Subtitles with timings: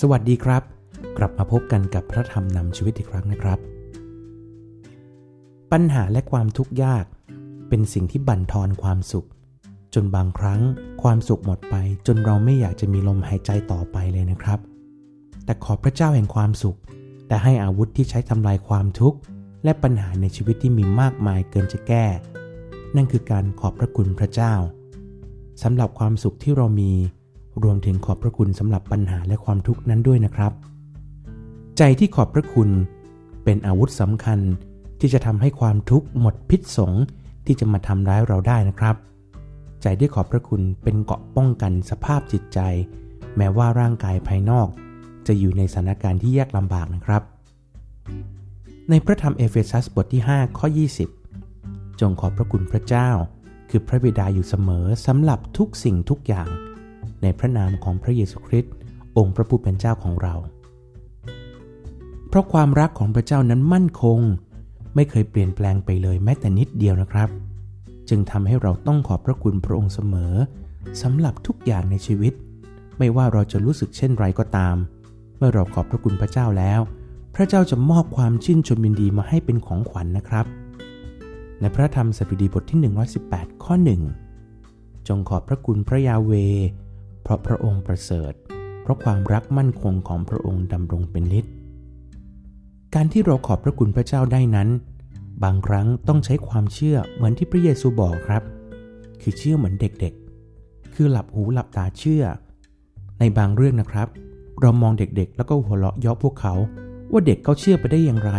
[0.00, 0.62] สวัสดีครับ
[1.18, 3.58] กลับมาพบกันกับพระธรรมนำชีวิตอีกครั้งนะครับ
[5.72, 7.04] ปัญหาและความทุกข์ยาก
[7.68, 9.26] เป็นสิ่งที่บั่นทอนความสุข
[9.94, 10.60] จนบางครั้ง
[11.02, 11.74] ความสุขหมดไป
[12.06, 14.58] จนเราไม่อยากจะมีลมหายใจต่อไปเลยนะครับ
[15.44, 16.78] แต่ขอพระเจ้าแห่งความสุข
[17.28, 19.18] แต่ให้อาวุธที่ใช้ทำลายความทุกข์
[19.64, 22.06] และปัญหาในชีวิตที่มีมากมายเกินจะแก้
[22.96, 24.54] นั่นคือการขอบพระคุณพระเจ้า
[25.62, 26.92] สำหรับความสุขที่เรามี
[27.62, 30.52] รวมถึงขอบพระคุณสำหรับปัญหาและความทุกข์นั้นด้วยนะครับ
[31.78, 32.68] ใจที่ขอบพระคุณ
[33.44, 34.38] เป็นอาวุธสำคัญ
[35.00, 36.92] ที่จะทำให้ความทุกข์หมดพิษสง
[37.46, 38.96] ที่จะมาทำร้ายเราได้นะครับ
[39.82, 42.58] ใจที่ขอบพระคุณเป็นเกาะป้องกันสภาพจิตใจ
[43.36, 44.68] แม้ว่าร่างกายภายนอก
[45.26, 47.22] จะอยู่ในสถานการณ์ที่ยากลำบากนะครับ
[48.90, 50.68] ในพระธรรมเอเฟซัสบทที่ 5 ข้อ
[51.34, 53.10] 20 จงขอบพระคุณพระเจ้า
[53.70, 56.48] คือพระบิดาอยู่เสมอสำหรับทุกสิ่งทุกอย่าง
[57.24, 58.72] ในพระนามของพระเยซูคริสต์
[59.16, 60.34] องค์พระผู้เป็นเจ้าของเรา
[62.28, 64.18] เพราะความรักของพระเจ้านั้นมั่นคง
[64.94, 67.28] ไม่เคยเปลี่ยนแปลงไปเลยแม้แต่นิดเดียวนะครับ
[68.08, 70.34] จึงทำให้เราต้องขอบพระคุณพระองค์เสมอ
[71.02, 72.32] สำหรับทุกอย่างในชีวิต
[72.98, 74.76] ไม่ว่าเราจะรู้สึกเช่นไรก็ตาม
[75.38, 76.80] เมื่อเราขอบพระคุณพระเจ้าแล้ว
[77.34, 80.46] พระเจ้าจะมอบความชื่นชมยินดีมาให้เป็นของขวัญนนะครับ
[81.60, 82.92] ในพระธรรมสดุดีบทที่
[83.22, 83.74] 118 ข้อ
[84.40, 86.32] 1 จงขอบพระคุณพระยาเว
[87.24, 88.32] เพราะพระองค์ประเสริฐ
[88.82, 91.44] เพราะความรักมั่นคงของพระองค์ดำรงเป็นนิจ
[92.94, 94.68] การที่เราขอบพระคุณพระเจ้าได้นั้น
[95.44, 98.42] บางครั้งต้องใช้ความเชื่อเหมือนที่พระเยซูบอกครับ
[99.20, 102.24] คือเชื่อเหมือนเด็กๆ คือหลับหูหลับตาเชื่อ
[103.18, 104.08] ในบางเรื่องนะครับ
[104.60, 106.54] เรามองเด็กๆ แล้วก็หัวเราะย่อพวกเขา
[107.12, 108.32] ว่าเด็กเขาเชื่อไปได้อย่างไร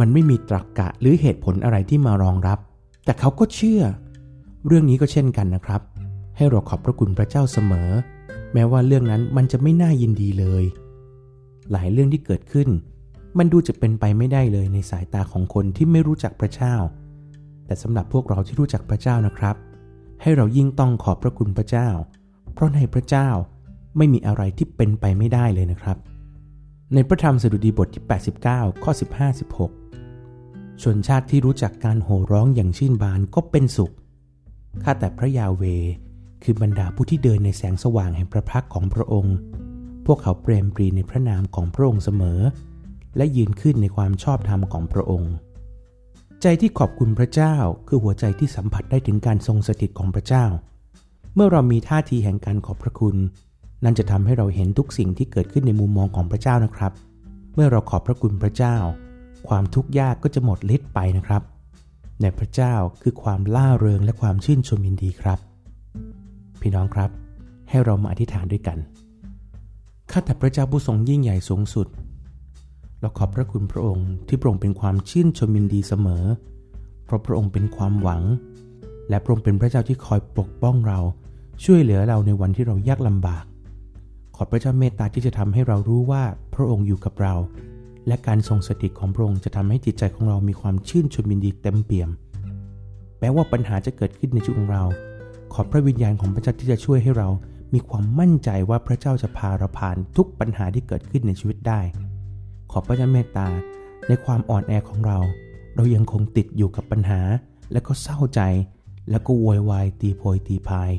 [0.00, 2.58] มันไม่มีตรรกกะหรือเหตุผลอะไรที่มารองรับ
[3.04, 3.82] แต่เขาก็เชื่อ
[4.66, 5.80] เรื่องนี้ก็เช่นกันนะครับ
[6.36, 7.90] ให้เราขอบพระคุณพระเจ้าเสมอ
[8.52, 10.64] แม้ว่าเรื่องนั้นมันจะไม่น่ายินดีเลย
[11.72, 12.68] หลายเรื่องที่เกิดขึ้น
[13.38, 16.74] มันดูจะเป็นไปไม่ได้เลยในสายตาของคนที่ไม่รู้จักพระเจ้า
[17.66, 19.56] แต่สำหรับพวกเราที่รู้จักพระเจ้านะครับ
[20.22, 21.88] ให้เรายิ่งต้องขอบพระคุณพระเจ้า
[22.54, 23.28] เพราะในพระเจ้า
[23.96, 25.96] ไม่มีอะไรที่เป็นไปไม่ได้เลยนะครับ
[26.94, 28.04] ในพระธรรมสดุดีบทที่
[28.44, 28.92] 89 ข้อ
[29.86, 33.92] 15-16 ชนชาติที่รู้จักการโห่ร้องอย่างชื่นบานก็เป็นสุข
[34.82, 35.62] ข้าแต่พระยาเว
[36.44, 39.36] คือบรรดาผู้ที่เดินในแสงสว่างแห่งพระพักของพระองค์
[40.06, 42.40] พวกเขาเปรมปรีในพระนามของพระองค์เสมอ
[43.16, 45.32] และยืนขึ้นในความชอบธรรมของพระองค์
[46.42, 47.54] ใจที่ขอบคุณพระเจ้า
[47.88, 50.44] คือหัวใจที่สัมผัสได้ถึงการทรงสถิตของพระเจ้า
[51.34, 53.16] เมื่อเรามีท่าทีแห่งการขอบพระคุณ
[53.84, 56.92] นั่นจะทำให้เราเห็นทุกสิ่งที่เกิดขึ้นในมุมมองของพระเจ้านะครับ
[57.54, 58.76] เมื่อเราขอบพระคุณพระเจ้า
[59.48, 61.42] ความทุกข์ยากก็จะหมดฤทธิ์ไปนะครับ
[62.20, 65.38] ในพระเจ้าคือความล่าเริงและความชื่นชมยินดีครับ
[66.64, 67.10] พี่น้องครับ
[67.68, 68.78] ให้เรามาอธิษฐานด้วยกัน
[70.10, 71.86] ข้าแต่พระเจ้าผู้ทรงยิ่งใหญ่สูงสุด
[73.00, 76.24] เราขอบพระคุณพระองค์ที่พระองค์เป็นความชื่นชมยินดีเสมอ
[77.04, 78.22] เพราะพระองค์เป็นความหวัง
[79.08, 80.98] และพระองค์เป็นพระเจ้าที่คอยปกป้องเรา
[81.64, 83.44] ช่วยเหลือเราในวันที่เรายากลำบาก
[84.36, 86.22] ขอพระเจ้าเมตตาที่จะทำให้เรารู้ว่า
[86.54, 87.34] พระองค์อยู่กับเรา
[88.06, 92.10] และการทรงสถิตของพระองค์จะทำให้จิตใจของเรามีความชื่นชมยินดีเต็มเปี่ยม
[93.20, 94.84] แม้ว่าปัญหาจะเกิดขึ้นในชีวิตของเรา
[95.54, 97.28] ขอพระวิญญาณของพระเจ้าที่จะช่วยให้เรา
[97.74, 101.80] มีความมั่นใจว่าพระเจ้าจะพาเราผ่านทุกปัญหาที่เกิดขึ้นในชีวิตได้
[102.70, 103.48] ขอพระเจ้าเมตตา
[104.08, 105.18] ในความอ่อนแอของเรา
[105.76, 107.20] เรายังคงติดอยู่กับปัญหา
[107.72, 108.40] และก็เศร้าใจ
[109.10, 110.90] แล้วก็โวยวายตีโพยตีพาย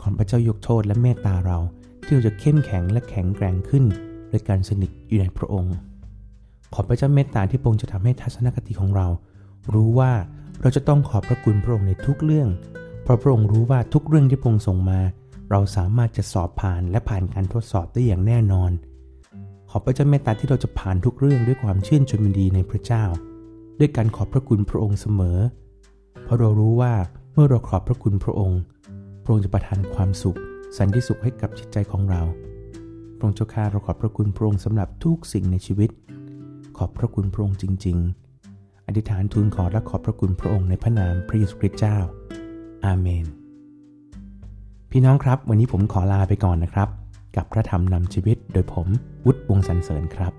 [0.00, 1.58] ขอพระเจ้ายกโทษและเมตตาเรา
[2.04, 3.84] ที่เราจะเข้มแข็งและแข็งแกร่งขึ้น
[4.28, 5.74] โดยการสนิทอยู่ในพระองค์
[6.74, 9.06] ขอพระเจ้าเมตตาที่พระองค์จะทำให้ทัศนคติของเรา
[9.74, 10.12] รู้ว่า
[10.60, 12.48] เราจะต้องขอบพระคุณพระองค์ในทุกเรื่อง
[13.04, 15.00] เพราะพระองค์รู้ว่าทุกเรื่องที่พระองค์ส่งมา
[15.50, 18.70] เราสามารถจะสอบผ่านและผ่านการทดสอบได้อย่างแน่นอน
[19.70, 23.04] ขอพระเจ้าเมตตาที่เราจะผ่านทุกเรื่องด้วยความชื่นชมยินดีในพระเจ้า
[23.78, 25.38] ด้วยการขอบพระคุณพระองค์เสมอ
[26.24, 26.94] เพราะเรารู้ว่า
[27.32, 28.60] เมื่อเราขอบพระคุณพระองค์
[29.22, 30.38] พระองค์จะประทานความสุข
[30.76, 32.22] สันติสุขให้กับจิตใจของเรา
[33.16, 35.90] พระองค์เจ้าข้าเราขอบพระคุณพระองค์สำหรับทุกสิ่งในชีวิต
[36.76, 37.98] ขอบพระคุณพระองค์จริง
[38.42, 41.98] ๆ อธิษฐานทูลขอและขอบพระคุณพระองค์ในพระนามพระเยซูคริสต์เจ้า
[42.84, 43.26] อาเมน
[44.90, 46.88] พี่น้องครับ วันนี้ผมขอลาไปก่อนนะครับ
[47.36, 48.86] กับพระธรรมนำชีวิตโดยผม
[49.24, 50.32] วุฒิวงสันเสริญครับ